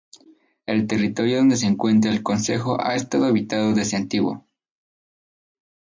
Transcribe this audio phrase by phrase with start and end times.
[0.65, 4.47] El territorio donde se encuentra el concejo ha estado habitado desde antiguo.